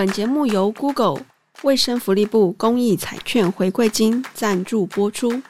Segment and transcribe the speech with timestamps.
[0.00, 1.20] 本节目由 Google
[1.62, 5.42] 卫生福利部公益彩券回馈金赞助播出。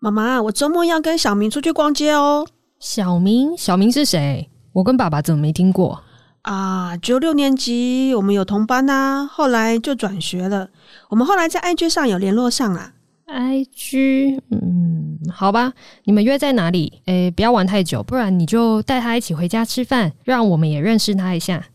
[0.00, 2.44] 妈妈，我周末要跟小明出去逛街哦。
[2.80, 4.50] 小明，小明是谁？
[4.72, 6.02] 我跟爸爸怎么没听过？
[6.42, 10.68] 啊，只有六年级，我们有同班呐、啊，后来就转学了。
[11.10, 12.92] 我们后来在 IG 上有联络上啊。
[13.28, 14.79] IG，嗯，
[15.28, 15.72] 好吧，
[16.04, 17.02] 你们约在哪里？
[17.04, 21.66] 诶，不要玩太久，不然你就带他一起回家吃饭，让我们也认识他一下。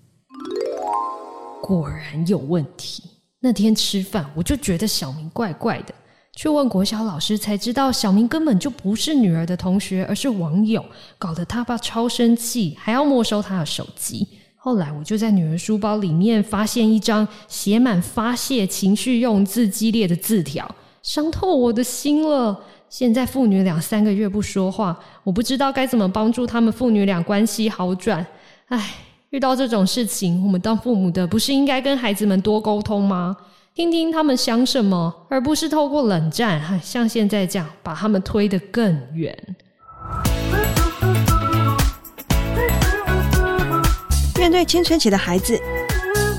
[1.61, 3.03] 果然有问题。
[3.39, 5.93] 那天吃饭，我就觉得小明怪怪的，
[6.35, 10.83] 去问国小老师才知道，小明根本就不是女儿的同学，而是网友，
[11.19, 14.27] 搞得他爸超生气，还要没收他的手机。
[14.55, 20.67] 后来我就在女儿书包里面发现一张写满发泄情绪、用字激烈的字条。
[21.03, 22.59] 伤透我的心了。
[22.89, 28.25] 现在父女俩三个月不说话，我不知道该怎么帮助他们父女俩关系好转。
[28.67, 28.93] 唉，
[29.31, 33.35] 遇到这种事情，我们当父母的不是应该跟孩子们多沟通吗？
[33.73, 39.37] 听听他们想什么，而不是透过冷战，像现在这样把他们推得更远。
[44.37, 45.59] 面对青春期的孩子，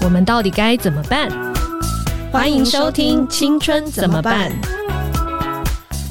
[0.03, 1.29] 我们到底该怎么办？
[2.33, 4.51] 欢迎收听《青春怎么办》。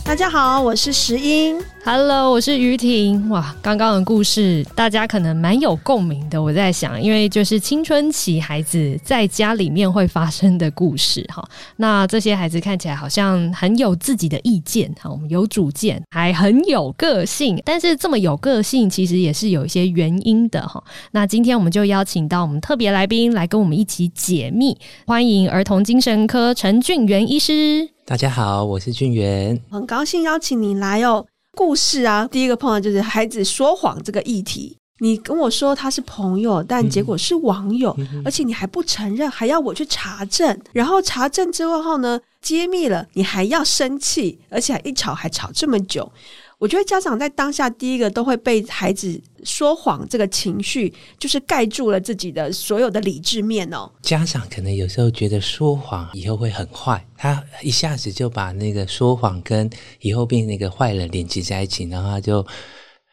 [0.05, 1.59] 大家好，我是石英。
[1.87, 3.29] Hello，我是于婷。
[3.29, 6.41] 哇，刚刚的故事大家可能蛮有共鸣的。
[6.41, 11.47] 我在想，因为就是青春期孩子在家里面会发生的故事哈。
[11.75, 17.61] 那这些孩子看起来好像很有自己的意见哈，我们有主见，还很有个性。
[17.63, 20.83] 但是这么有个性，其实也是有一些原因的哈。
[21.11, 24.75] 那今天我们就邀请到我们特别来宾来跟我们一起解密。
[25.05, 27.87] 欢迎儿童精神科陈俊元医师。
[28.07, 31.27] 大家好，我是俊元，很高兴邀请你来哦。
[31.55, 34.77] 故事啊，第一个碰到就是孩子说谎这个议题。
[34.99, 40.57] 你跟我说他是朋友，但结果是网友，嗯、而且你还不承认，还要我去查证。
[40.71, 46.09] 然后查证之后呢，揭秘了，你还要生气，而且还一吵还吵这么久。
[46.57, 53.91] 我觉得家长在当下第一个都会被孩子说谎这个情绪，就是盖住了自己的所有的理智面哦。
[54.01, 59.69] 家长可能有时候觉得说谎以后会很坏，他一下子就把那个说谎跟
[59.99, 62.45] 以后变那个坏人连接在一起，然后他就。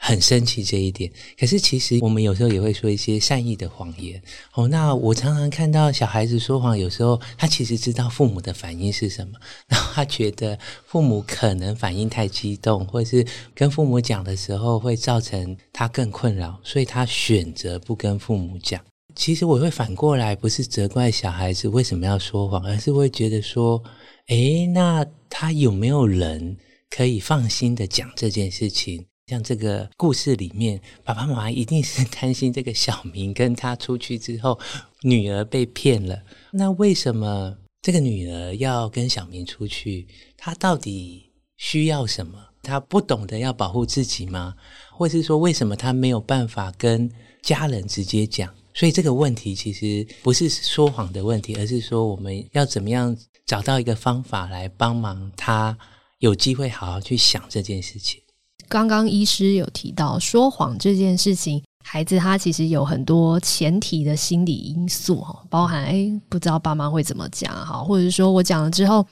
[0.05, 1.09] 很生气这一点，
[1.39, 4.21] 可是其实我们有时候也会说一些善意的谎言。
[4.53, 9.39] 哦，那我常常看到小孩子说谎，有时候他其实知道父母的反应是什么，
[9.71, 13.25] 然后他觉得父母可能反应太激动，或是
[13.55, 18.81] 跟父母讲的时候会造成他更困扰，所以他选择不跟父母讲。
[19.15, 23.81] 其实我会反过来，不是责怪小孩子为什么要说谎，而是会觉得说，
[24.27, 26.57] 诶，那他有没有人
[26.91, 29.07] 可以放心的讲这件事情？
[29.33, 34.61] 像这个故事里面，爸爸妈妈一定是 担心这个小明跟他出去之后，
[35.01, 36.23] 女儿被骗了。
[36.51, 40.07] 那为什么这个女儿要跟小明出去？
[40.37, 42.39] 她到底需要什么？
[42.63, 44.55] 她不懂得要保护自己吗？
[44.91, 47.11] 或是说，为什么她没有办法跟
[47.41, 48.55] 家人直接讲？
[48.75, 53.17] 所以这个问题其实不是说谎的问题，而是说我们要怎么样
[53.47, 55.79] 找到一个方法来帮忙她
[56.19, 58.22] 有机会好好去想这件事情。
[58.73, 69.07] 刚刚医师有提到说谎这件事情，孩子他其实有很多前提的心理因素哈，包含诶不知道爸妈会怎么讲哈，或者是说我讲了之后。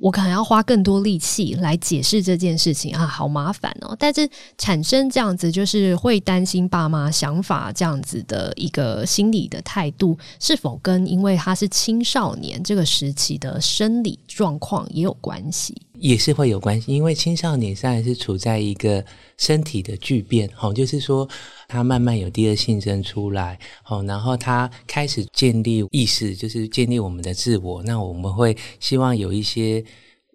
[0.00, 3.94] 我可能要花更多力气来解释这件事情啊，好麻烦哦。
[3.98, 15.76] 但是产生这样子，就是会担心爸妈想法这样子的一个心理的态度，是否跟因为他是青少年这个时期的生理状况也有关系？
[16.02, 19.04] 也是会有关系，因为青少年现在是处在一个
[19.38, 21.28] 身体的巨变，哦，就是说。
[21.68, 27.82] 他慢慢有第二性征出来，好，然后他开始建立意识，就是建立我们的自我。
[27.84, 29.82] 那我们会希望有一些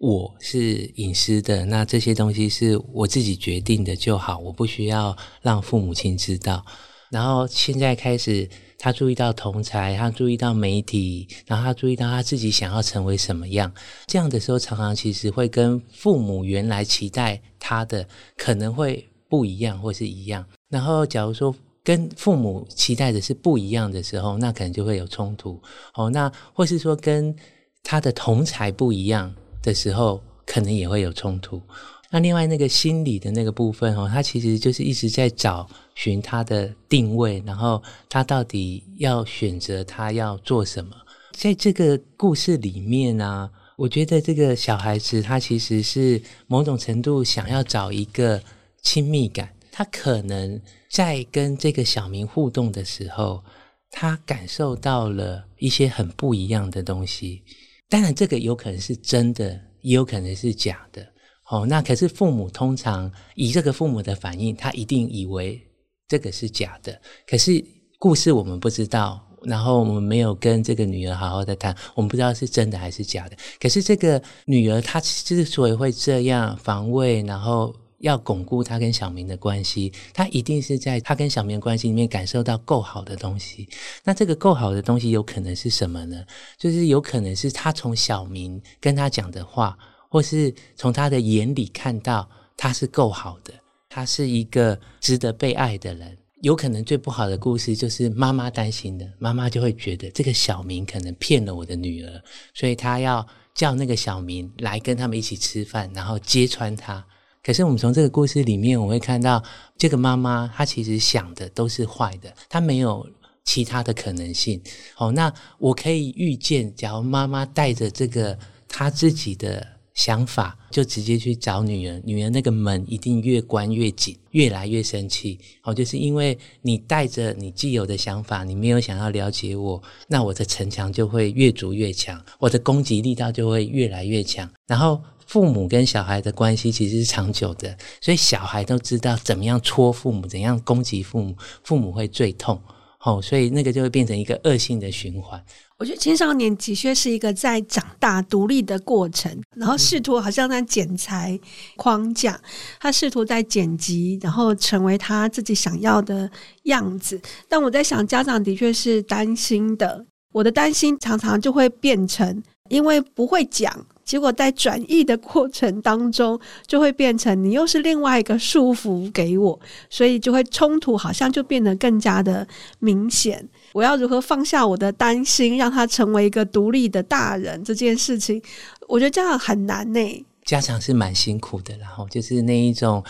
[0.00, 6.66] 我是隐私的，那这些东西是我自己决定的就好，我不需要让父母亲知道。
[7.12, 13.70] 然后现在开始，他注意到同才，他注意到媒体，然后他注意到他自己想要成为什么样。
[14.06, 18.06] 这样的时候，常常其实会跟父母原来期待他的
[18.36, 20.46] 可能会不一样，或是一样。
[20.68, 25.60] 然后，假如说跟父母期待的是不一样的时候，那可能就会有冲突。
[25.94, 27.34] 哦，那或是说跟
[27.82, 31.60] 他的同才不一样的时候，可能也会有冲突。
[32.10, 40.96] 那另外那个心理的那个部分，哦，他其实就是一直在找寻他的定位，然后他到底要选择他要做什么。
[41.32, 48.42] 在这个故事里面呢，啊，我觉得这个小孩子他其实是某种程度想要找一个
[48.82, 49.48] 亲密感。
[49.70, 53.44] 他可能在跟这个小明互动的时候，
[53.90, 57.42] 他感受到了一些很不一样的东西。
[57.88, 61.06] 当然，这个有可能是真的，也有可能是假的。
[61.50, 65.60] 哦，那可是父母通常以这个父母的反应，他一定以为
[66.06, 67.00] 这个是假的。
[67.26, 67.64] 可是
[67.98, 73.36] 故事我们不知道，然后我们没有跟这个女儿好好的谈，我们不知道是真的还是假的。
[73.60, 77.74] 可是这个女儿她之所以会这样防卫，然后。
[78.00, 83.68] 要巩固他跟小明的关系，他一定是在他跟小明的关系里面感受到够好的东西。
[84.04, 86.24] 那这个够好的东西有可能是什么呢？
[86.56, 89.76] 就是有可能是他从小明跟他讲的话，
[90.08, 93.52] 或是从他的眼里看到他是够好的，
[93.88, 96.16] 他是一个值得被爱的人。
[96.42, 102.22] 有可能最不好的故事就是妈妈担心的，妈妈就会觉得这个小明可能骗了我的女儿，
[102.54, 107.04] 所以他要叫那个小明来跟他们一起吃饭，然后揭穿他。
[107.42, 109.42] 可是我们从这个故事里面，我会看到
[109.76, 113.04] 这个妈妈，她其实想的都是坏的，她没有
[113.44, 114.62] 其他的可能性。
[114.96, 118.38] 哦，那我可以预见，假如妈妈带着这个
[118.68, 119.66] 她自己的
[119.98, 125.36] 想法，就直接去找女人，女人那个门一定越关越紧，越来越生气。
[125.64, 135.02] 哦，就是因为你带着你既有的想法，你没有想要了解我，那我的城墙就会越筑越强，我的攻击力道就会越来越强，然后。
[135.28, 142.58] 父母跟小孩的关系其实是长久的，所以小孩都知道怎么样戳父母，怎样攻击父母，父母会最痛。
[143.04, 145.42] 哦，所以那个就会变成一个恶性的循环。
[145.78, 151.38] 我觉得青少年的确是一个在长大独立的过程，然后试图好像在剪裁
[151.76, 152.40] 框架，
[152.80, 156.28] 他试图在剪辑，然后成为他自己想要的
[156.64, 157.20] 样子。
[157.48, 160.04] 但我在想，家长的确是担心的。
[160.32, 163.86] 我的担心常常就会变成，因为不会讲。
[164.08, 169.60] 结果在转移的过程当中，就会变成你又是另外一个束缚给我，
[169.90, 173.46] 所以就会冲突，好像就变得更加的明显。
[173.74, 177.62] 我要如何放下我的担心，让他成为一个独立的大人？
[177.62, 178.40] 这件事情，
[178.88, 180.26] 我觉得这样很难呢。
[180.42, 183.04] 家长是蛮辛苦的，然后就是那一种。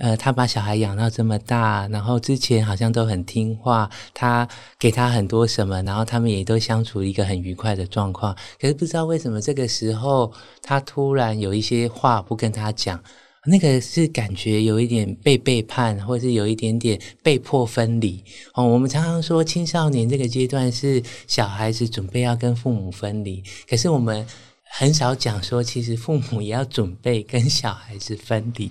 [0.00, 4.48] 呃，他把小孩养到这么大，然后之前好像都很听话，他
[4.78, 8.34] 给他很多什么，然后他们也都相处一个很愉快的状况。
[8.58, 10.32] 可是不知道为什么这个时候，
[10.62, 12.98] 他突然有一些话不跟他讲，
[13.44, 18.24] 那个是感觉有一点被背叛，或是有一点点被迫分离。
[18.54, 24.26] 哦，我们常常说青少年这个阶段是小孩子准备要跟父母分离，可是我们
[24.64, 28.70] 很少讲说，其实父母也要准备跟小孩子分离。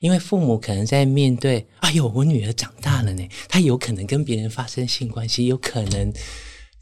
[0.00, 6.10] 因为父母可能在面对，哎呦，我女儿长大了呢，她有可能跟别人发生性关系，有可能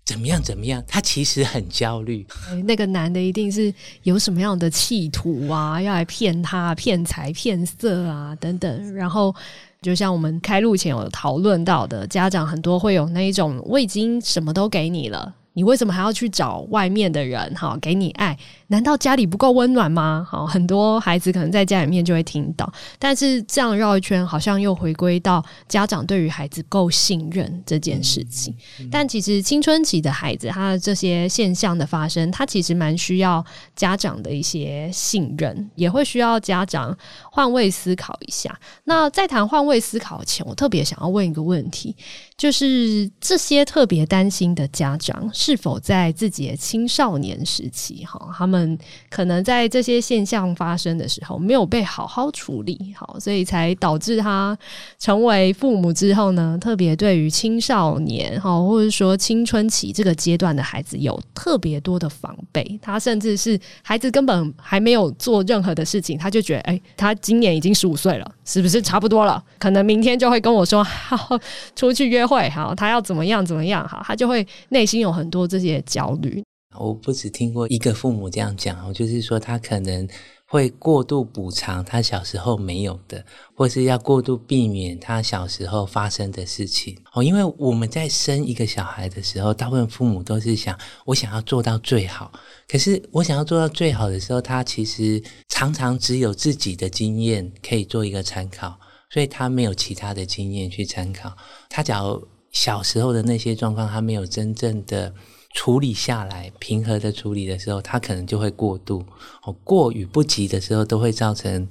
[0.04, 2.24] 怎么样怎么样，她其实很焦虑。
[2.64, 3.74] 那个男的一定是
[4.04, 8.94] 有什么样的企图啊，要来骗她、骗财、骗色啊等等。
[8.94, 9.34] 然后，
[9.82, 18.38] 就像我们开录前有讨论到的，家长很多会有那一种，我已经什么都给你了，你为什么还要去找外面的人哈，给你爱？
[18.68, 20.26] 难道家里不够温暖吗？
[20.28, 28.54] 好，很多孩子可能在家里面就会听到，但是这样绕一圈，好像又回归到家长对于孩子够信任这件事情。
[28.90, 33.44] 但其实青春期的孩子，他的这些现象的发生，他其实蛮需要
[33.74, 36.96] 家长的一些信任，也会需要家长
[37.32, 38.58] 换位思考一下。
[38.84, 41.96] 那在谈换位思考前，我特别想要问一个问题，
[42.36, 54.56] 就是这些特别担心的家长，是否在自己的青少年时期，哈，他们嗯，可能在这些现象发生的时候没有被好好处理好，所以才导致他
[54.98, 62.78] 成为父母之后呢，特别对于青少年哈，或者说青春期这个阶段的孩子有特别多的防备。
[62.82, 69.40] 他甚至是孩子根本还没有做任何的事情，他就觉得，哎，他今年已经十五岁了，是不是差不多了？
[69.58, 71.38] 可能明天就会跟我说，好，
[71.76, 76.42] 出去约会，好，他要怎么样怎么样，好，他就会内心有很多这些焦虑。
[76.78, 80.08] 我不只听过一个父母这样讲，就是说他可能
[80.46, 83.22] 会过度补偿他小时候没有的，
[83.54, 86.96] 或是要过度避免他小时候发生的事情。
[87.12, 92.32] 哦，因为我们在生一个小孩的时候，大部分父母都是想，我想要做到最好。
[92.66, 98.78] 可是我想要做到最好的时候，他其实常常只有自己的经验可以做一个参考，
[99.10, 101.36] 所以他没有其他的经验去参考。
[101.68, 105.12] 他假如小时候的那些状况，他没有真正的。
[105.58, 109.04] 处理下来，平和的处理的时候，他可能就会过度
[109.42, 111.66] 哦，过与不及的时候，都会造成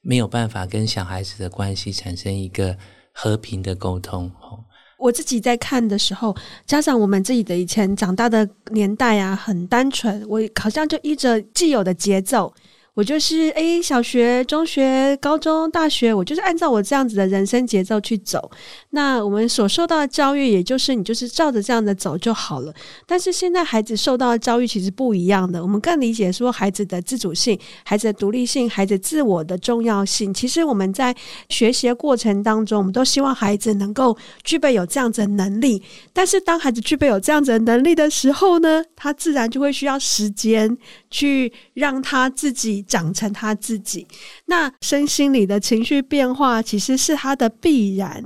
[0.00, 2.76] 没有办法跟小孩子的关系产生一个
[3.10, 4.62] 和平的沟通哦。
[4.96, 6.32] 我自己在看的时候，
[6.64, 12.54] 加上我们自己的以前长大的年代啊，很单纯，我好像就依着既有的节奏。
[12.94, 18.50] 我就是诶，小学、中学、高中、大学，我就是按照我这样子的人生节奏去走。
[18.90, 22.74] 那我们所受到的教育，也就是你就是照着这样的走就好了。
[23.06, 30.32] 但是现在孩子受到的教育其实不一样的，我们更理解说孩子的自主性、孩子的独立性、孩子自我的重要性。
[30.34, 31.16] 其实我们在
[31.48, 35.82] 学习的过程当中，我们都希望孩子能够具备有这样子的能力。
[36.12, 40.76] 但是当孩子具备有这样子的能力的时候呢，他自然就会需要时间
[41.10, 42.81] 去让他自己。
[42.82, 44.06] 长成他自己，
[44.46, 48.22] 那身心里的情绪变化其实是他的必然，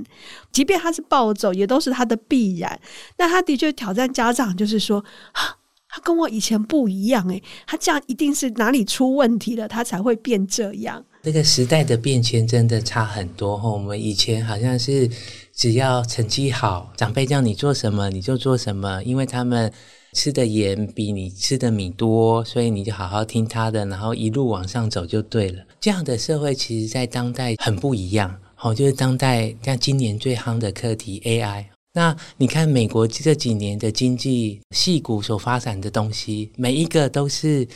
[0.51, 2.79] 即便他是暴走，也都是他的必然。
[3.17, 11.03] 那他的确挑战家长，就是说，他跟我以前不一样，诶，他这样一定是哪里出问题了，他才会变这样。
[11.23, 13.57] 这个时代的变迁真的差很多。
[13.57, 15.09] 我们以前好像是
[15.53, 19.71] 只要成绩好，长辈叫你做什么你就做什么，因为他们。
[20.17, 25.63] 吃的盐比你吃的米多，所以你就好好听他的，然后一路往上走就对了。
[25.79, 28.35] 这样的社会其实，在当代很不一样。
[28.55, 31.65] 好，就是当代像今年最夯的课题 AI。
[31.93, 37.67] 那你看美国这几年的经济矽谷所发展的东西，每一个都是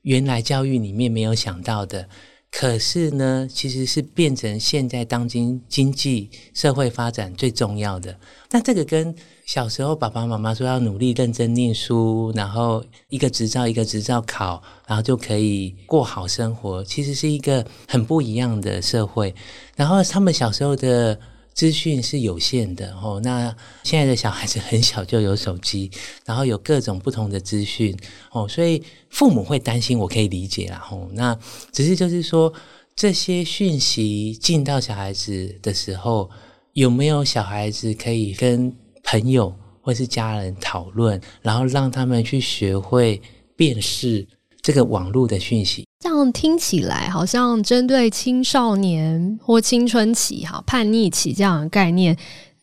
[0.00, 2.08] 原来教育里面没有想到的。
[2.50, 8.18] 可是呢，其实是变成现在当今经济社会发展最重要的。
[8.50, 9.14] 那这个跟
[9.52, 19.34] 小时候爸爸妈妈说要努力认真念书，然后一个执照一个执照考，然后就可以过好生活，其实是一个很不一样的社会。
[19.74, 21.18] 然后他们小时候的。
[21.52, 25.90] 资讯是有限的 哦，那现在的小孩子很小就有手机，
[26.24, 27.94] 然后有各种不同的资讯
[28.30, 28.80] 哦，所以
[29.10, 31.10] 父母会担心，我可以理解啦吼。
[31.12, 31.36] 那
[31.72, 32.50] 只是就是说，
[32.94, 36.30] 这些讯息进到小孩子的时候，
[36.72, 38.72] 有没有小孩子可以跟
[39.10, 43.20] 朋友或是家人讨论，然后让他们去学会
[43.56, 44.24] 辨识
[44.62, 45.84] 这个网络的讯息？
[45.98, 52.16] 这样听起来好像针对青少年或青春期、哈叛逆期这样的概念。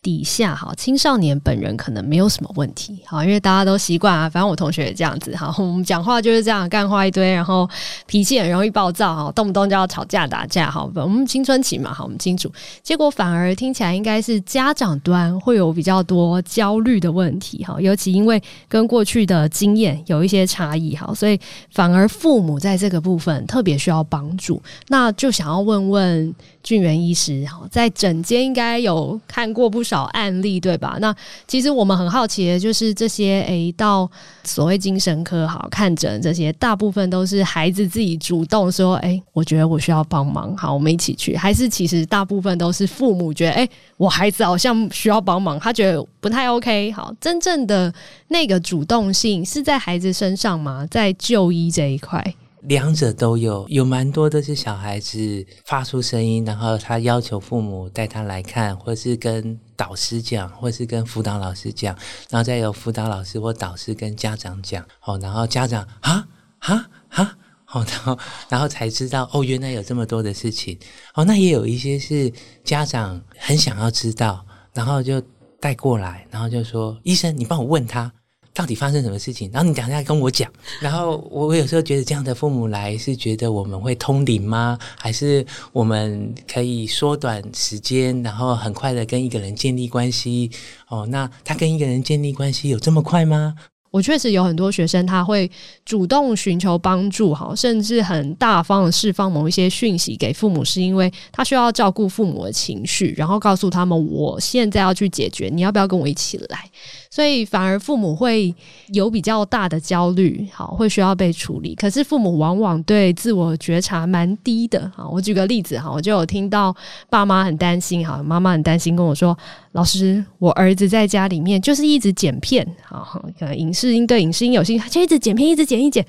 [0.08, 7.70] 底下哈，青少年本人可能没有什么问题，好，因为大家都习惯啊，反正我同学也这样子，哈，我们讲话就是这样，干话一堆，然后
[8.06, 12.50] 脾气很容易暴躁，哈，动不动就要吵架打架，哈，我们青春期嘛，哈，我们清楚，
[12.82, 21.38] 结果反而听起来应该是家长端会有比较多焦虑的问题，哈，尤其因为跟过去的经验有一些差异，哈，所以
[21.74, 26.34] 反而父母在这个部分特别需要帮助，那就想要问问。
[26.64, 30.98] 俊元医师，哈，在诊间应该有看过不少案例，对吧？
[31.00, 31.16] 那
[31.48, 34.10] 其实我们很好奇的就是这些，诶，到
[34.44, 47.94] 所谓精神科好看诊这些，大部分都是孩子自己主动说，诶，我觉得我需要帮忙，好，我们一起去，还是其实大部分都是父母觉得，诶，我孩子好像需要帮忙，他觉得不太 OK，好，真正的
[48.30, 50.86] 那个主动性是在孩子身上吗？
[50.90, 52.34] 在就医这一块？
[52.68, 61.96] 两者都有，有蛮多都是小孩子发出声音，然后他要求父母带他来看，或是跟导师讲，或是跟辅导老师讲，
[62.30, 66.28] 然后再由辅导老师或导师跟家长讲，哦，然后家长啊
[66.60, 68.20] 啊啊，好，然后
[68.50, 70.78] 然后才知道哦，原来有这么多的事情，
[71.14, 72.30] 哦，那也有一些是
[72.66, 75.22] 家长很想要知道，然后就
[75.62, 78.12] 带过来，然后就说医生，你帮我问他。
[78.58, 79.52] 到底发生什么事情？
[79.54, 80.52] 然后你等一下跟我讲。
[80.80, 84.80] 然后我我有时候觉得这样的父母来是觉得我们会通灵吗？
[84.98, 90.50] 还是我们可以缩短时间，然后很快的跟一个人建立关系？
[90.88, 93.54] 哦，那他跟一个人建立关系有这么快吗？
[93.90, 95.50] 我确实有很多学生，他会
[95.86, 106.70] 主动寻求帮助，哈，甚至很大方的释放某一些讯息给父母，是因为他需要照顾父母的情绪，然后告诉他们，我现在要去解决，你要不要跟我一起来？
[107.18, 108.54] 所以反而父母会
[108.90, 111.74] 有比较大的焦虑，好，会需要被处理。
[111.74, 116.76] 可是父母往往对自我觉察蛮低的，好，我举个例子，哈，我就有听到
[117.10, 119.36] 爸妈很担心，哈，妈妈很担心跟我说，
[119.72, 126.06] 老师，我儿子在家里面就是一直剪片，好，可能影视音对影视音有兴趣，他就一直剪片，一直剪，一剪。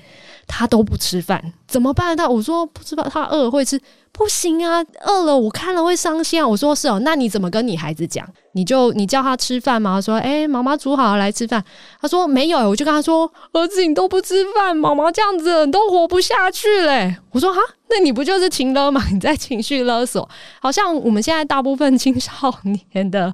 [0.51, 2.17] 他都不吃饭，怎么办？
[2.17, 3.79] 他我说不吃饭，他饿会吃，
[4.19, 6.45] 不行啊，饿了我看了会伤心啊。
[6.45, 8.27] 我说是哦，那你怎么跟你孩子讲？
[8.51, 10.01] 你就你叫他吃饭吗？
[10.01, 11.63] 说哎，妈妈煮好了来吃饭。
[12.01, 17.15] 他说没有，我就跟他说，儿子你都不吃饭，妈妈这样子你都活不下去嘞。
[17.31, 19.01] 我说哈，那你不就是情勒吗？
[19.13, 20.27] 你在情绪勒索。
[20.61, 22.53] 好像我们现在大部分青少
[22.91, 23.33] 年的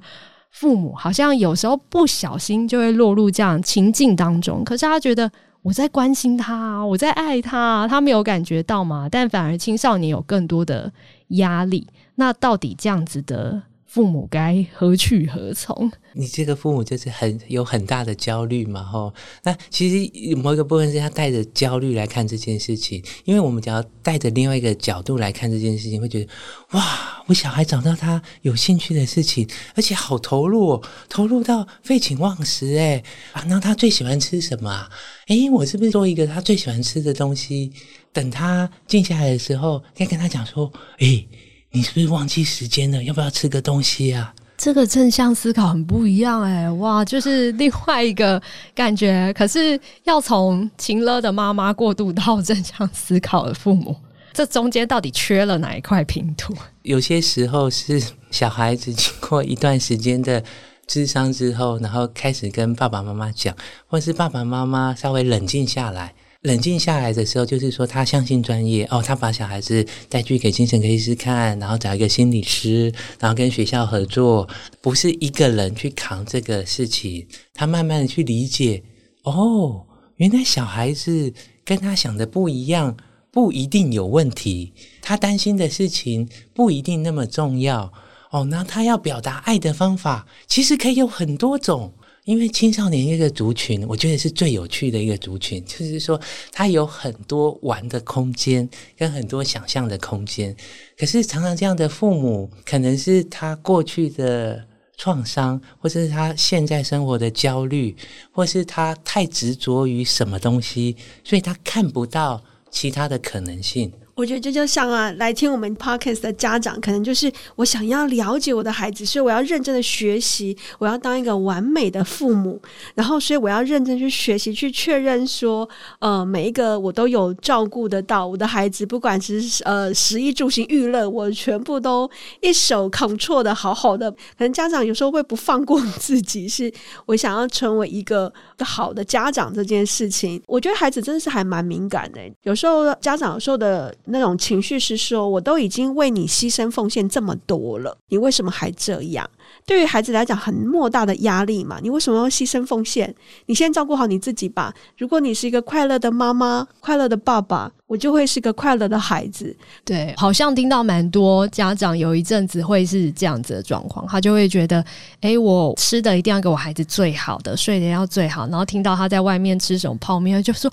[0.52, 4.62] 父母，好像有时候不小心就会落入这样情境当中。
[4.62, 5.28] 可是他觉得。
[5.66, 9.08] 我在关心他，我在爱他，他没有感觉到吗？
[9.10, 10.92] 但反而青少年有更多的
[11.30, 11.88] 压力。
[12.14, 15.90] 那到底这样子的父母该何去何从？
[16.12, 19.14] 你这个父母就是很有很大的焦虑嘛，吼。
[19.44, 26.28] 那其实某一个部分是他带着焦虑来看这件事情，因为我们只要带着另外一个角度来看这件事情，会觉得
[26.72, 33.02] 哇，我小孩找到他有兴趣的事情，而且好投入哦，投入到废寝忘食诶
[33.32, 34.90] 啊，那他最喜欢吃什么啊？
[35.28, 37.72] 诶，我是不是做一个他最喜欢吃的东西？
[38.12, 41.28] 等他静下来的时候，该跟他讲说，诶。
[41.76, 43.04] 你是不是忘记时间了？
[43.04, 44.34] 要不要吃个东西啊？
[44.56, 48.40] 这个正向思考很不一样哎，哇，就是另外一个
[48.74, 49.30] 感觉。
[49.36, 53.94] 可是要从情勒的妈妈过渡到正向思考的父母，
[54.32, 56.56] 这中间到底缺了哪一块拼图？
[56.80, 60.42] 有些时候是小孩子经过一段时间的
[60.86, 63.54] 智商之后，然后开始跟爸爸妈妈讲，
[63.86, 66.14] 或是爸爸妈妈稍微冷静下来。
[66.46, 74.48] 冷静下来的时候，就是说他相信专业哦，他把小孩子带去给精神科医师看，然后找一个心理师，然后跟学校合作，
[74.80, 77.26] 不是一个人去扛这个事情。
[77.52, 78.80] 他慢慢的去理解，
[79.24, 79.84] 哦，
[80.18, 81.34] 原来小孩子
[81.64, 82.96] 跟他想的不一样，
[83.32, 84.72] 不一定有问题。
[85.02, 87.92] 他担心的事情不一定那么重要
[88.30, 88.44] 哦。
[88.44, 91.92] 那他要表达爱的方法，其实可以有很多种。
[92.26, 98.68] 因为青少年一个族群，我觉得是最有趣的一个族群，就是说他有很多玩的空间，
[98.98, 100.54] 跟很多想象的空间。
[100.98, 104.66] 可是常常这样的父母，可能是他过去的
[104.96, 107.94] 创伤，或是他现在生活的焦虑，
[108.32, 112.42] 或是他太执着于什么东西，所以他看不到
[112.72, 113.92] 其他的可能性。
[114.16, 122.58] 我觉得这就像啊，来听我们 podcast 的家长，可能就是我想要了解我的孩子，所以我要认真的学习，我要当一个完美的父母，
[122.94, 125.68] 然后所以我要认真去学习，去确认说，
[125.98, 134.10] 呃，每一个我都有照顾得到我的孩子，不管是呃食衣住行娱乐，我全部都一手 control 的好好的。
[134.10, 136.72] 可能家长有时候会不放过自己，是
[137.04, 143.94] 我想要成为一个好的家长这件事情，我觉得孩子真的是还蛮敏感的，有时候家长有时候的。
[144.06, 149.28] 那种情绪是说，我都已经为你牺牲奉献这么多了，你为什么还这样？
[149.64, 151.78] 对于孩子来讲，很莫大的压力嘛。
[151.82, 153.12] 你为什么要牺牲奉献？
[153.46, 154.72] 你先照顾好你自己吧。
[154.96, 159.56] 如果你是一个快乐的妈妈、快乐的爸爸，我就会是个快乐的孩子。
[159.84, 164.84] 对，好像听到蛮多家长有一阵子会是这样子的状况，他就会觉得，
[165.22, 170.70] 诶，我吃的一定要给我孩子最好的，睡的要最好，然后听到他在外面吃什么泡面，就说。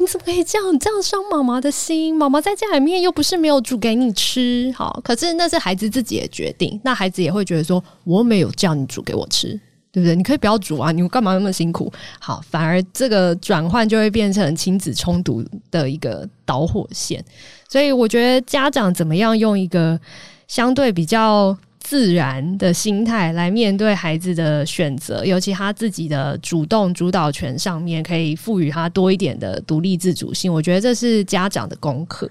[0.00, 0.78] 你怎么可以这样？
[0.78, 2.16] 这样伤妈妈的心。
[2.16, 6.80] 妈妈在家里面又不是没有煮给你吃，好，可是那是孩子自己的决定。
[6.84, 9.48] 那孩子也会觉得说，我没有叫你煮给我吃，
[9.90, 10.14] 对不对？
[10.14, 11.92] 你可以不要煮啊，你干嘛那么辛苦？
[12.20, 17.24] 好，反而这个转换就会变成亲子冲突的一个导火线。
[17.68, 20.00] 所以我觉得家长怎么样用一个
[20.46, 21.56] 相对比较。
[21.88, 30.52] 自然的心态来面对孩子的选择，尤其他自己的主动主导权上面，可以赋予他多一点的独立自主性。
[30.52, 32.30] 我觉得这是家长的功课，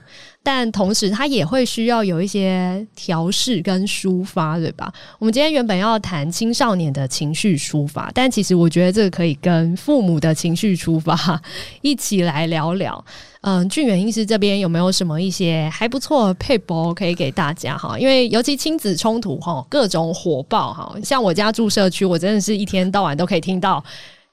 [0.50, 4.90] 但同时他也会需要有一些调试跟抒发，对吧？
[5.20, 11.42] 我们今天原本要谈青少年的情绪抒发，但其实我觉得这个可以跟父母的情绪抒发
[11.84, 13.04] 一起来聊聊。
[13.42, 18.00] 嗯，俊远医师这边有没有什么一些还不错的撇步可以给大家哈？
[18.00, 23.84] 因为尤其亲子冲突哈，各种火爆哈，像我家住社区，我真的是一天到晚都可以听到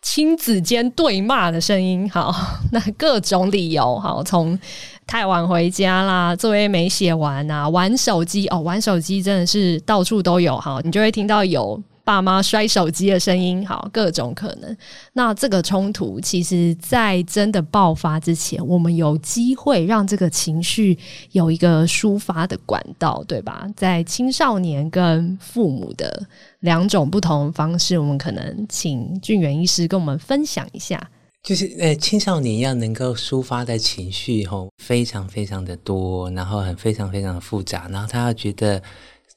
[0.00, 2.08] 亲子间对骂的声音。
[2.08, 2.32] 好，
[2.70, 4.56] 那各种理由哈，从
[5.06, 11.82] 太晚回家啦，作业没写完啊，玩手机哦，玩手机真的是到处都有哈，你就会听到有。
[12.06, 14.76] 爸妈摔手机的声音，好，各种可能。
[15.14, 20.98] 那这个冲突，其实在真的爆发之前，我们有机会让这个情绪
[21.32, 23.66] 有一个抒发的管道，对吧？
[23.74, 26.22] 在青少年跟父母的
[26.60, 31.02] 两种不同方式，我们可能请俊元医师跟我们分享一下。
[31.44, 38.82] 就是呃，青少年要能够抒发的情绪，吼，非常非常的多，然后很非常非常的复杂，然后他要觉得。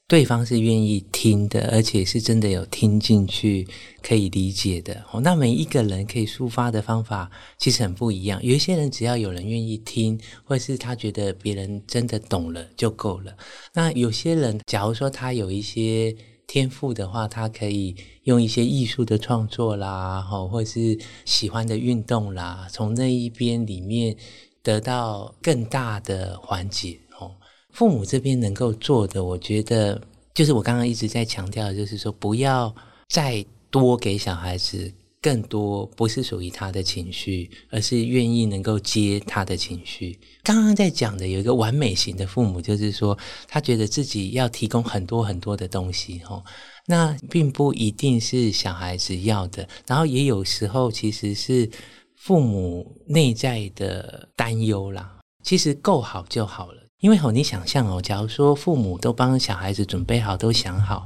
[0.09, 3.67] 对方是愿意听的，而且是真的有听进去，
[4.01, 5.03] 可以理解的。
[5.11, 8.41] 哦，那每一个人可以抒发的方法其实很不一样。
[8.41, 13.35] 有一些人只要有人愿意听，或者是他觉得别人真的懂了就够了。
[13.73, 16.15] 那有些人，假如说他有一些
[16.47, 24.15] 天赋的话，他可以用一些艺术的创作啦，或是喜欢的运动啦，从那一边里面
[24.63, 26.99] 得到更大的缓解。
[27.19, 27.35] 哦
[27.71, 30.01] 父母这边能够做的，我觉得
[30.33, 32.73] 就是我刚刚一直在强调，就是说不要
[33.09, 34.91] 再多给小孩子
[35.27, 40.17] 更多不是属于他的情绪，而是愿意能够接他的情绪。
[40.41, 46.41] 刚刚在讲的有一个完美型的父母，就是说他觉得自己要提供很多很多的东西，吼，
[46.85, 49.67] 那并不一定是小孩子要的。
[49.85, 51.69] 然后也有时候其实是
[52.15, 55.17] 父母内在的担忧啦。
[55.43, 61.05] 其实够好就好了，因为吼，你想象哦，假如说父母都帮小孩子准备好，都想好。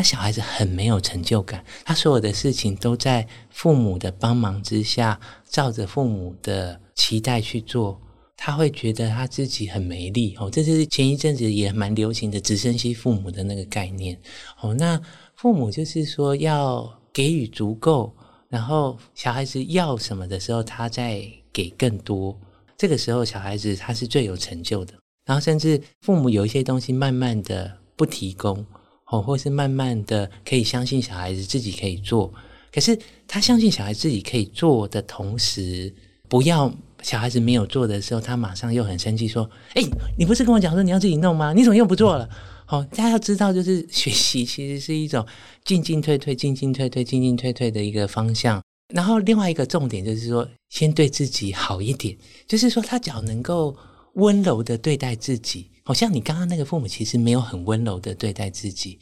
[0.00, 8.00] 那小孩子很没有成就感，他所有的事情都在父母的帮忙之下，照着父母的期待去做，
[8.34, 10.48] 他会觉得他自己很没力哦。
[10.50, 14.18] 这是前一阵子也蛮流行的直升机父母的那个概念
[14.62, 14.72] 哦。
[14.72, 14.98] 那
[15.36, 18.10] 父母就是说要给予足够，
[18.48, 22.34] 然后小孩子要什么的时候，他再给更多。
[22.78, 24.94] 这个时候小孩子他是最有成就的。
[25.26, 28.64] 然后甚至父母有一些东西慢慢的不提供。
[29.10, 32.32] 哦，或是慢慢的可以相信小孩子自己可以做，
[32.72, 32.96] 可是
[33.26, 35.92] 他相信小孩自己可以做的同时，
[36.28, 39.82] 不要小孩子没有做的时候，他马上又很生气说：“哎，
[40.16, 41.52] 你不是跟我讲说你要自己弄吗？
[41.52, 42.28] 你怎么又不做了？”
[42.68, 45.26] 哦，大家要知道，就是 学习其实是一种
[45.64, 48.62] 进进退退、进进退退、进进退退的一个方向。
[48.94, 53.76] 然后另外一个重点就是说，先对自己好一点，就是说他只要能够
[54.14, 55.68] 温柔的对待自己。
[55.90, 58.96] 好像你刚刚那个父母其实没有很温柔的对待自己，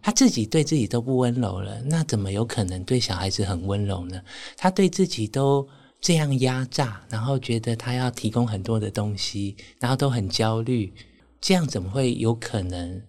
[0.00, 4.18] 他自己对自己都不温柔了，那怎么有可能对小孩子很温柔呢？
[4.56, 5.68] 他对自己都
[6.00, 10.90] 这样压榨，然后觉得他要提供很多的东西，然后都很焦虑，
[11.42, 13.02] 这样怎么会有可能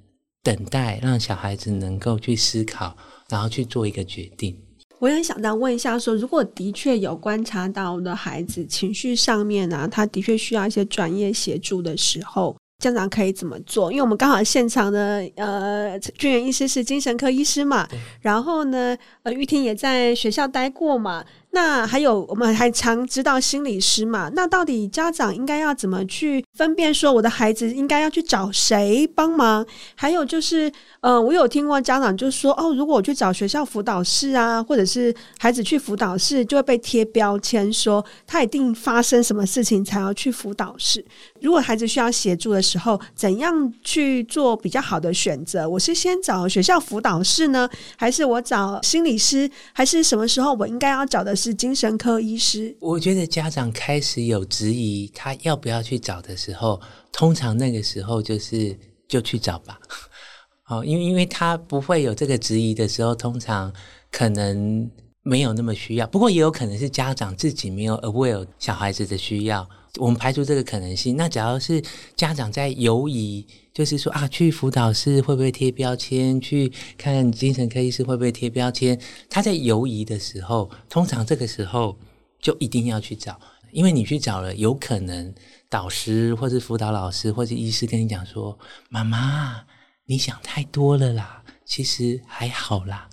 [0.43, 2.93] 等待让小孩子能够去思考，
[3.29, 4.61] 然后去做一个决定？
[4.99, 12.57] 我也想再问一下说，说如果的确有观察到的孩子情绪上面啊，他的确需要一些专业协助的时候。
[12.81, 13.91] 家长可以怎么做？
[13.91, 17.87] 因为我们刚好现场的呃，军元医师是精神科医师嘛，
[18.21, 21.23] 然后呢，呃，玉婷也在学校待过嘛。
[21.53, 24.31] 那还有，我们还常知道心理师嘛？
[24.33, 29.65] 那到底家长应该要怎么去分辨说我的孩子应该要去找谁帮忙？
[29.95, 41.03] 还有就是，呃，我有听过家长就说，哦，如果我去找学校辅导室啊，或者是孩子去辅导室，就会被贴标签，说他一定发生什么事情才要去辅导室。
[41.41, 45.67] 如果孩子需要协助的时候，怎样去做比较好的选择？
[45.67, 49.51] 我是先找学校辅导室呢，还是我找心理师？
[49.73, 51.35] 还是什么时候我应该要找的？
[51.41, 52.77] 是精神科医师。
[52.79, 56.79] 我觉得家长开始有质疑他要不要去找的时候，
[57.11, 58.77] 通常那个时候就是
[59.07, 59.79] 就去找吧。
[60.69, 63.73] 哦，因为因为他不会有这个质疑的时候，通常
[64.11, 64.87] 可能
[65.23, 66.05] 没有那么需要。
[66.05, 69.67] 不过也有可能是家长自己没有 aware 小孩子的需要。
[69.97, 71.17] 我们排除这个可能性。
[71.17, 71.83] 那假如是
[72.15, 76.39] 家长在犹疑，就是说啊，去辅导室会不会贴标签？
[76.39, 78.99] 去看精神科医师会不会贴标签？
[79.29, 81.97] 他在犹疑的时候，通常这个时候
[82.39, 83.39] 就一定要去找，
[83.71, 85.33] 因为你去找了，有可能
[85.69, 88.57] 导师或是辅导老师或者医师跟你讲说
[88.89, 89.63] ：“妈妈，
[90.05, 93.09] 你想太多了啦，其实还好啦。”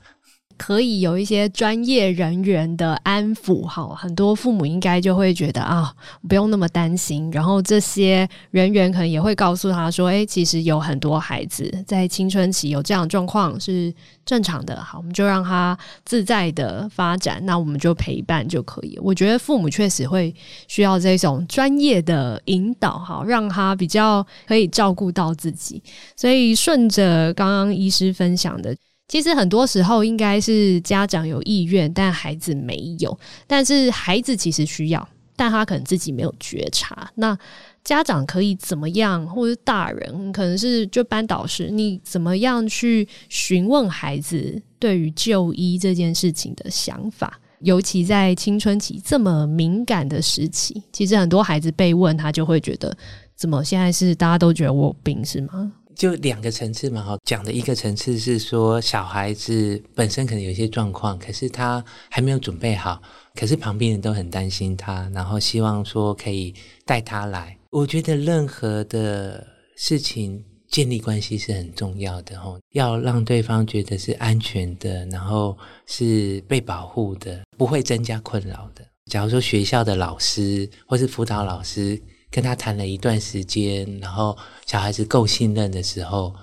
[0.58, 5.94] 可以有一些专业人员的安抚，好，很多父母应该就会觉得啊，
[6.28, 7.30] 不用那么担心。
[7.30, 13.94] 然后这些人员可能也会告诉他说：“诶，其实有很多孩子在青春期有这样的状况是
[14.26, 14.82] 正常的。
[14.82, 20.34] 好，我们就让他自在的发展，那我们就陪伴就可以。”我觉得父母确实会
[20.66, 25.80] 需要这种专业的引导，好，让他比较可以照顾到自己。
[26.16, 28.76] 所以顺着刚刚医师分享的。
[29.08, 33.18] 其实很多时候应该是家长有意愿，但孩子没有。
[33.46, 37.10] 但是孩子其实需要，但他可能自己没有觉察。
[37.14, 37.36] 那
[37.82, 47.40] 家长可以怎么样，或者大人可能是就班导师，你怎么样去询问孩子对于就医这件事情的想法？
[47.60, 52.94] 尤其在青春期这么敏感的时期，其实很多孩子被问，他就会觉得，
[53.34, 55.72] 怎么现在是大家都觉得我有病是吗？
[55.98, 63.02] 就两个层次嘛，哈，讲的一个层次是说小孩子本身可能有一些状况，可是他还没有准备好，
[63.34, 66.54] 可是旁边人都很担心他，然后希望说可以
[66.86, 67.58] 带他来。
[67.70, 69.44] 我觉得任何的
[69.76, 78.86] 事情建立关系是很重要的，哈，要让对方觉得是安全的，然后是被保护的，不会增加困扰的。
[79.10, 82.00] 假如说学校的老师或是辅导老师。
[82.30, 84.36] 跟他谈了一段时间，然后
[84.66, 86.34] 小孩子够信任的时候，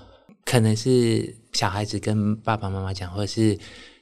[0.43, 3.57] 可能是小孩子跟爸爸妈妈讲，或者是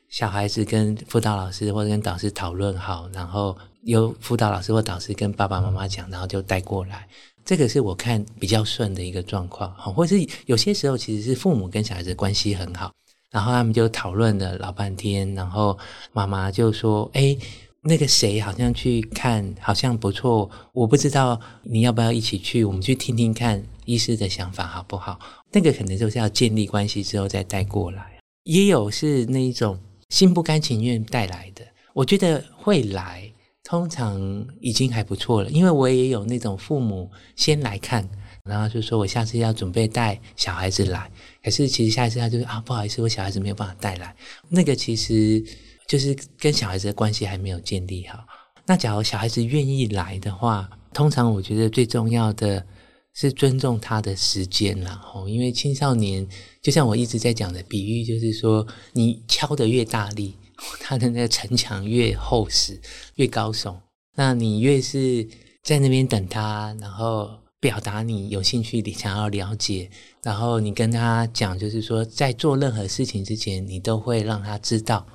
[0.09, 7.07] 小孩子跟辅导老师或者跟导师讨论好，然后由辅导老师或导师跟爸爸妈妈讲，然后就带过来。
[7.45, 10.15] 这个是我看比较顺的一个状况，或是
[10.45, 12.89] 有些时候其实是父母跟小孩子关系很好，
[13.31, 15.77] 然后他们就讨论了老半天，然后
[16.13, 17.35] 妈妈就说：“哎，
[17.83, 25.19] 那个谁好像去看，好像不错，我不知道你要不要一起去，我们去听听看医师的想法好不好？
[25.51, 29.77] 那个可能就是要建立关系之后再带过来，也有是那一种
[30.09, 33.29] 心不甘情愿带来的，我觉得会来，
[33.63, 38.09] 通常已经还不错了，因为我也有那种父母先来看。”
[38.43, 41.09] 然后就说，我下次要准备带小孩子来，
[41.41, 44.13] 可是其实下一次他就说啊，不好意思，我小孩子没有办法带来。
[44.49, 45.41] 那个其实
[45.87, 48.19] 就是跟小孩子的关系还没有建立好。
[48.65, 52.65] 那假如小孩子愿意来的话，通常我觉得最重要的
[53.13, 56.27] 是尊重他的时间，然后因为青少年
[56.61, 60.35] 就像我一直在讲的比喻，就是说你敲得越大力，
[60.79, 62.79] 他的那个城墙越厚实、
[63.15, 63.75] 越高耸，
[64.15, 65.27] 那你越是
[65.63, 67.29] 在那边等他，然后。
[67.63, 69.89] 表达你有兴趣，你想要了解，
[70.21, 75.07] 然后你跟他讲，就是说，在做任何事情之前，你都会让他知道，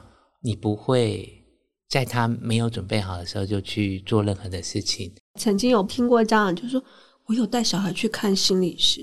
[0.42, 1.44] 你不会
[1.88, 5.12] 在他没有准备好的时候就去做任何的事情。
[5.38, 6.82] 曾经有听过家长就说，
[7.26, 9.00] 我有带小孩去看心理师，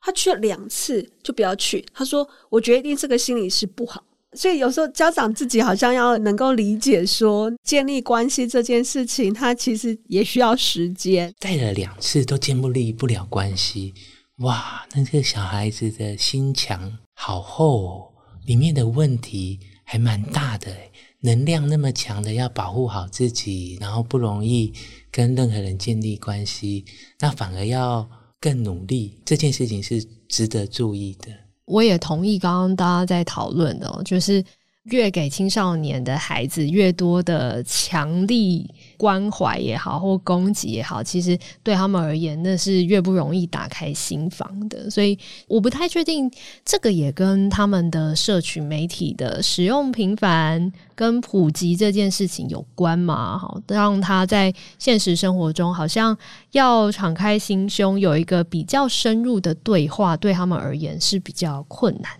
[0.00, 4.04] 他去了两次就不要去，他说我决定这个心理师不好。
[4.34, 11.34] 所以有时候家长自己好像要能够理解说，建立关系这件事情，他其实也需要时间。
[11.40, 13.92] 带了两次都建立不了关系，
[14.38, 18.12] 哇，那这个小孩子的心墙好厚哦，
[18.46, 19.58] 里面的问题
[19.92, 20.70] 还蛮大的，
[21.18, 24.72] 能量那么强的要保护好自己，然后不容易
[25.10, 26.84] 跟任何人建立关系，
[27.18, 28.08] 那反而要
[28.40, 31.32] 更努力，这件事情是值得注意的。
[31.64, 34.44] 我也同意刚刚大家在讨论的，就是
[34.84, 44.88] 越给青少年的孩子越多的强力关怀也好，或攻击也好，其实对他们而言，那是越不容易打开心房的。
[44.88, 46.30] 所以我不太确定
[46.64, 53.38] 这个也跟他们的社群媒体的使用频繁跟普及这件事情有关吗？
[53.38, 56.16] 好，让他在现实生活中好像
[56.52, 62.19] 要敞开心胸，有一个比较深入的对话，对他们而言是比较困难。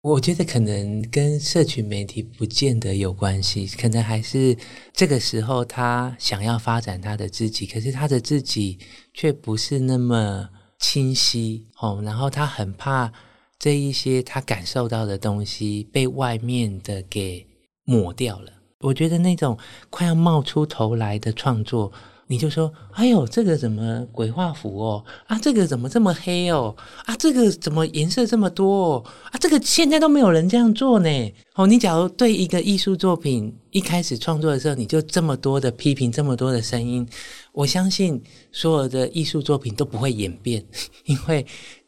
[0.00, 4.56] 我觉得可能跟社群媒体不见得有关系，可能还是
[4.92, 8.78] 这个时候他想要发展他的自己，可是他的自己
[9.12, 13.12] 却不是那么清晰哦，然后他很怕
[13.58, 17.44] 这一些他感受到的东西被外面的给
[17.84, 18.52] 抹掉了。
[18.80, 19.58] 我觉得那种
[19.90, 21.92] 快要冒出头来的创作。
[22.30, 25.02] 你就说，哎呦，这个怎么鬼画符哦？
[25.26, 26.76] 啊，这个怎么这么黑哦？
[27.06, 29.04] 啊，这个怎么颜色这么多哦？
[29.32, 31.08] 啊，这个现在都没有人这样做呢。
[31.54, 37.08] 哦，你假如对一个艺术作品一开始创作的时候，你就这么多的批评，这么多的声音，
[37.52, 40.62] 我相信所有的艺术作品都不会演变，
[41.06, 41.46] 因为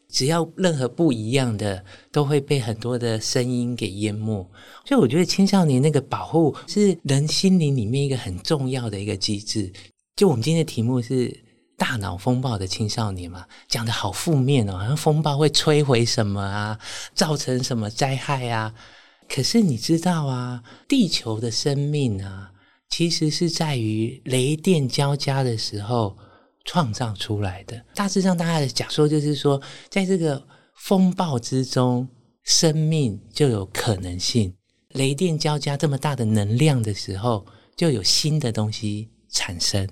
[0.09, 4.44] 只要任何不一样的，都会被很多的声音给淹没。
[4.87, 9.70] 所以，我觉得青少年那个保护是人心灵里面一个很重要的一个机制。
[10.20, 11.35] 就我们今天的题目是
[11.78, 16.78] 大脑风暴的青少年嘛，讲得好负面哦，好像风暴会摧毁什么啊，
[17.14, 18.74] 造成什么灾害啊？
[19.30, 22.52] 可是你知道啊，地球的生命啊，
[22.90, 26.14] 其实是在于雷电交加的时候
[26.66, 27.83] 创造出来的。
[27.94, 32.06] 大致上，大家的假说就是说，在这个风暴之中，
[32.42, 34.54] 生命就有可能性。
[34.90, 39.88] 雷电交加这么大的能量的时候，就有新的东西产生。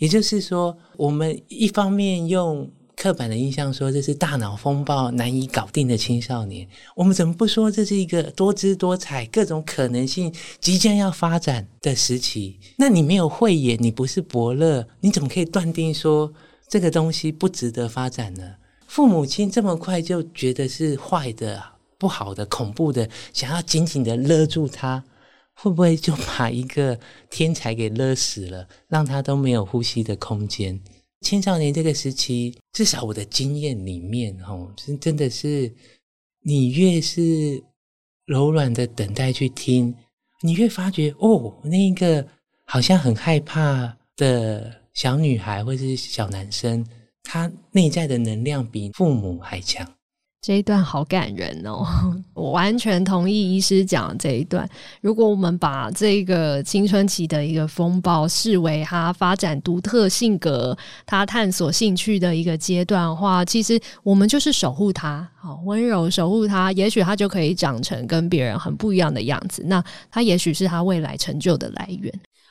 [0.00, 12.58] 也就是说，我们一方面用刻板的印象说这是大脑风暴难以搞定的青少年，我们怎么不说这是一个多姿多彩、各种可能性即将要发展的时期？
[12.76, 16.32] 那你没有慧眼，你不是伯乐，你怎么可以断定说
[16.66, 18.54] 这个东西不值得发展呢？
[18.86, 21.62] 父母亲这么快就觉得是坏的、
[21.98, 25.04] 不好的、恐怖的，想要紧紧的勒住他。
[25.62, 30.80] 会不会就把一个天才给勒死了，让他都没有呼吸的空间？
[31.20, 35.70] 青少年这个时期，至少我的经验里面，哦，真真的是，
[36.42, 37.62] 你越是
[38.24, 39.94] 柔软的等待去听，
[40.40, 42.26] 你越发觉哦，那一个
[42.64, 46.82] 好像很害怕的小女孩或是小男生，
[47.22, 49.86] 他内在的能量比父母还强。
[50.42, 51.86] 这一段好感人哦，
[52.32, 54.66] 我完全同意医师讲的这一段。
[55.02, 69.62] 如果我们把这个青春期的一个风暴视为他发展独特性格、他探索兴趣的一个阶段的话，其实我们就是守护他，好温柔守护他，也许他就可以长成跟别人很不一样的样子。
[69.66, 72.10] 那他也许是他未来成就的来源。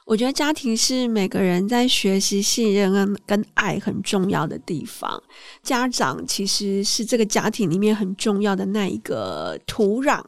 [0.09, 5.21] 我觉得家庭是每个人在学习信任跟跟爱很重要的地方。
[5.61, 10.19] 家长其实是这个家庭里面很重要的那一个土壤。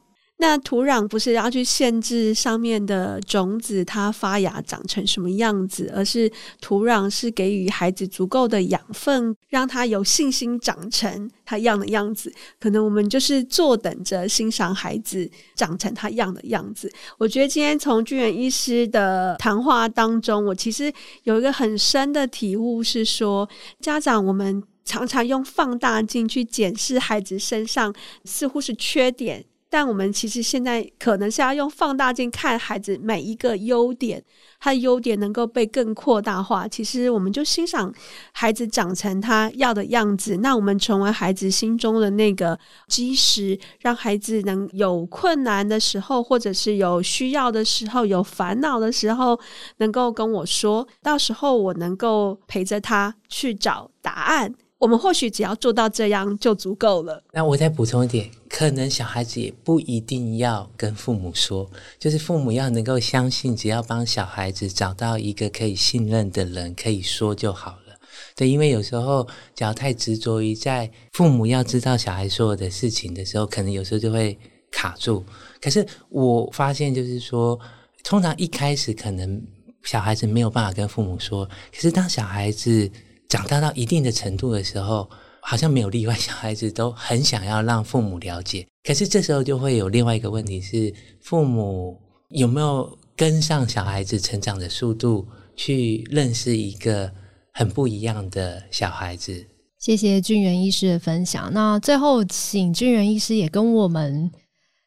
[0.41, 12.33] 那土壤不是要去限制上面的种子它发芽长成什么样子，而是土壤是给予孩子足够的养分，让他有信心长成他要的样子。
[12.59, 16.91] 可能我们就是坐等着欣赏孩子长成他要的样子。
[17.19, 23.47] 我觉得今天从俊元医师的谈话当中，我其实有一个很深的体悟，是说
[23.79, 27.93] 家长我们常常用放大镜去检视孩子身上
[28.25, 29.45] 似乎是缺点。
[29.71, 34.21] 但我们其实现在可能是要用放大镜看孩子每一个优点，
[34.59, 36.67] 他的优点能够被更扩大化。
[36.67, 37.91] 其实我们就欣赏
[38.33, 49.39] 孩子长成他要的样子，那我们成为孩子心中的那个基石，让孩子能有困难的时候，或者是有需要的时候、有烦恼的时候，
[49.77, 54.53] 能够跟我说，到时候我能够陪着他去找答案。
[54.81, 57.23] 我们或许只要做到这样就足够了。
[57.31, 67.95] 那我再补充一点，可能小孩子也不一定要跟父母说，就是父母要能够相信，只要帮小孩子找到一个可以信任的人，可以说就好了。
[68.35, 74.35] 对，因为有时候只要太执着于在父母要知道小孩所有的事情的时候，可能有时候就会
[74.71, 75.23] 卡住。
[75.61, 77.59] 可是我发现，就是说，
[78.03, 79.39] 通常一开始可能
[79.83, 82.89] 小孩子没有办法跟父母说，可是当小孩子
[83.31, 88.67] 长大到一定的程度的时候，好像没有例外，小孩子都很想要让父母了解。
[88.83, 97.09] 可是这时候就会有另外一个问题是，父母有没有跟上小孩子成长的速度，去认识一个
[97.53, 99.47] 很不一样的小孩子？
[99.79, 101.53] 谢谢俊元医师的分享。
[101.53, 104.29] 那最后，请俊元医师也跟我们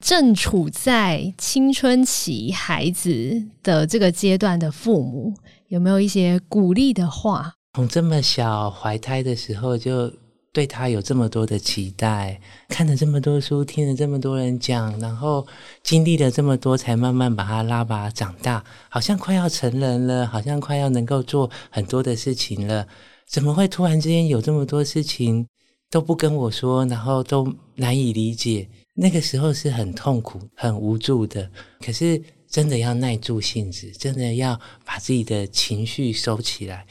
[0.05, 5.33] 正处在青春期孩子的这个阶段的父母，
[5.69, 7.55] 有没有一些鼓励的话？
[7.75, 10.09] 从这么小怀胎的时候，就
[10.53, 15.45] 对他有这么多的期待，看了这么多书，听了这么多人讲，然后
[15.83, 22.87] 经历了这么多，才慢慢把他拉拔长大，好像快要成人了，好像快要能够做很多的事情了。
[23.27, 25.45] 怎么会突然之间有这么多事情
[25.91, 28.69] 都不跟我说，然后都难以理解？
[28.95, 31.51] 那个时候是很痛苦、很无助的。
[31.85, 36.87] 可是真的要耐住性子，真的要把自己的情绪收起来。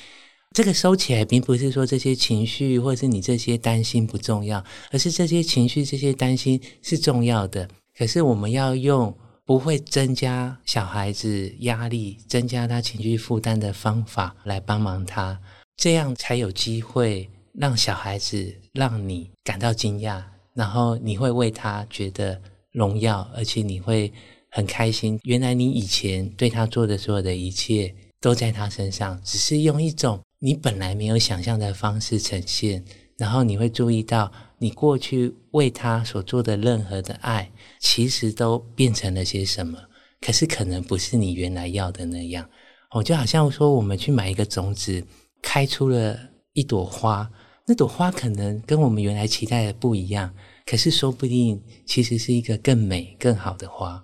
[0.54, 7.68] 这个收起来，并不是说这些情绪或者是你这些担心不重要，而是这些情绪、这些担心是重要的。
[7.98, 9.12] 可是我们要用
[9.46, 15.40] 不会增加小孩子压力、增加他情绪负担的方法来帮忙他，
[15.76, 20.22] 这样才有机会让小孩子让你感到惊讶，
[20.54, 22.40] 然后你会为他觉得
[22.72, 24.12] 荣耀，而且你会
[24.52, 25.20] 很开心。
[25.24, 30.22] 原来你以前对他做的所有的一切都在他身上，只是用一种。
[30.46, 32.84] 你本来没有想象的方式呈现，
[33.16, 39.80] 然后你会注意到，你过去为他所做的任何的爱，其实都变成了些什么。
[40.20, 42.46] 可是可能不是你原来要的那样。
[42.92, 45.02] 哦，就好像说，我们去买一个种子，
[45.42, 46.20] 开出了
[46.52, 47.32] 一朵花，
[47.66, 54.04] 那朵花可能跟我们原来期待的不一样，可是说不定其实是一个更美、更好的花。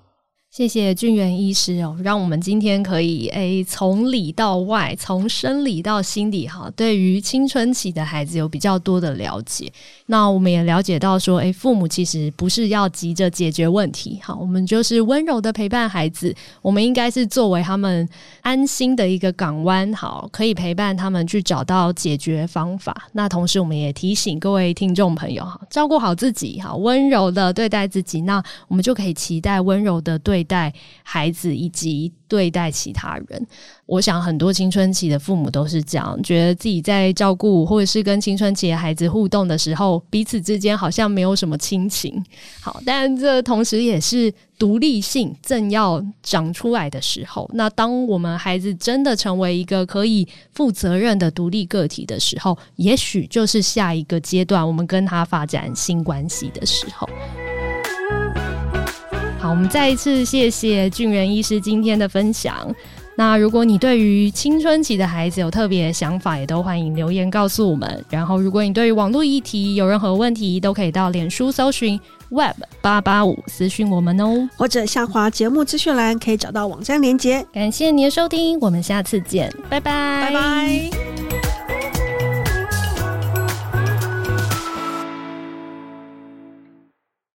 [0.52, 9.72] 谢谢俊元医师哦，让我们今天可以诶从里到外，从生理到心理哈，对于青春期的孩子有比较多的了解。
[10.08, 16.36] 那我们也了解到说，诶父母其实不是要急着解决问题，好，我们就是温柔的陪伴孩子。
[16.64, 18.10] 我们应该是作为他们
[18.42, 23.08] 安心的一个港湾，好，可以陪伴他们去找到解决方法。
[23.14, 30.39] 那同时，我们也提醒各位听众朋友哈，照顾好自己，好，温柔的对待自己，那我们就可以期待温柔的对。
[30.40, 30.74] 对待
[31.04, 33.48] 孩子以及对待其他人，
[33.86, 42.24] 我想很多青春期的父母都是这样，觉得自己在照顾或者是跟青春期的孩子互动的时候，彼此之间好像没有什么亲情。
[42.62, 47.50] 好，但这同时也是独立性正要长出来的时候。
[47.54, 57.10] 那当我们孩子真的成为一个可以负责任的独立个体的时候，也许就是下一个阶段我们跟他发展新关系的时候。
[59.50, 62.72] 好，我们再一次谢谢俊元医师今天的分享。
[63.16, 68.06] 那如果你对于青春期的孩子有特别的想法，也都欢迎留言告诉我们。
[68.12, 77.44] 然后，如果你对于网络议题有任何问题，都可以到脸书搜寻 web 八八五私讯我们哦，或者下滑节目资讯栏可以找到网站连接。
[77.52, 81.49] 感谢您的收听，我们下次见，拜拜，拜拜。